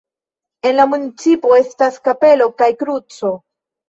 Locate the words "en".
0.69-0.71